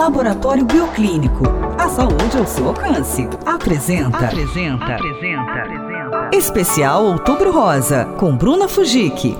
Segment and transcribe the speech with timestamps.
[0.00, 1.44] Laboratório Bioclínico.
[1.78, 3.28] A saúde ao seu alcance.
[3.44, 4.16] Apresenta.
[4.16, 4.94] Apresenta.
[4.94, 5.52] Apresenta.
[5.52, 6.30] Apresenta.
[6.32, 9.36] Especial Outubro Rosa, com Bruna Fujik.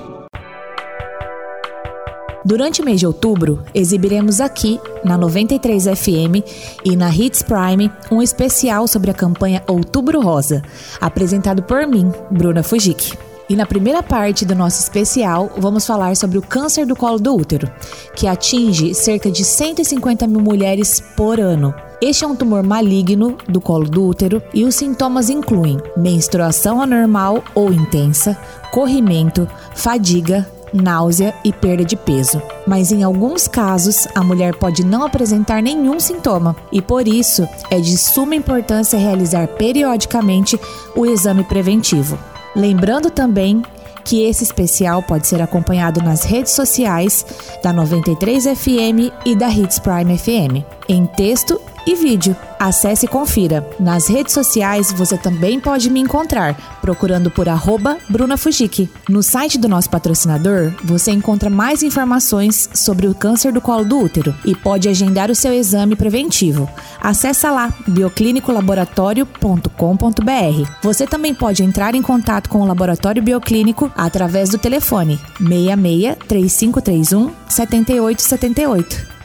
[2.45, 6.45] Durante o mês de outubro, exibiremos aqui, na 93 FM
[6.85, 10.61] e na Hits Prime, um especial sobre a campanha Outubro Rosa,
[11.01, 13.17] apresentado por mim, Bruna Fujik.
[13.51, 17.35] E na primeira parte do nosso especial, vamos falar sobre o câncer do colo do
[17.35, 17.69] útero,
[18.15, 21.75] que atinge cerca de 150 mil mulheres por ano.
[22.01, 27.43] Este é um tumor maligno do colo do útero e os sintomas incluem menstruação anormal
[27.53, 28.37] ou intensa,
[28.71, 29.45] corrimento,
[29.75, 32.41] fadiga, náusea e perda de peso.
[32.65, 37.81] Mas em alguns casos, a mulher pode não apresentar nenhum sintoma e por isso é
[37.81, 40.57] de suma importância realizar periodicamente
[40.95, 42.17] o exame preventivo.
[42.55, 43.61] Lembrando também
[44.03, 47.25] que esse especial pode ser acompanhado nas redes sociais
[47.63, 52.35] da 93 FM e da Hits Prime FM, em texto e vídeo.
[52.59, 53.65] Acesse e confira.
[53.79, 58.87] Nas redes sociais você também pode me encontrar procurando por arroba Bruna Fujiki.
[59.09, 63.99] No site do nosso patrocinador você encontra mais informações sobre o câncer do colo do
[63.99, 66.69] útero e pode agendar o seu exame preventivo.
[67.01, 70.71] Acesse lá bioclinicolaboratório.com.br.
[70.83, 77.31] Você também pode entrar em contato com o Laboratório Bioclínico através do telefone 66 3531
[77.49, 79.20] 7878.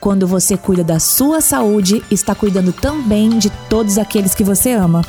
[0.00, 5.02] Quando você cuida da sua saúde, está cuidando também de todos aqueles que você ama.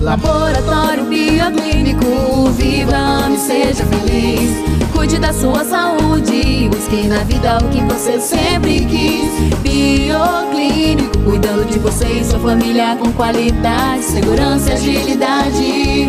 [0.00, 4.50] Laboratório Bioclínico, viva, ame, seja feliz.
[4.92, 9.30] Cuide da sua saúde, busque na vida o que você sempre quis.
[9.60, 15.99] Bioclínico, cuidando de você e sua família com qualidade, segurança e agilidade.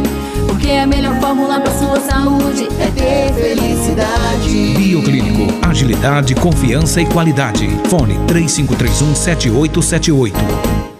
[1.32, 4.74] Fórmula para sua saúde é ter felicidade.
[4.76, 7.70] Bioclínico, agilidade, confiança e qualidade.
[7.88, 10.91] Fone 3531 7878.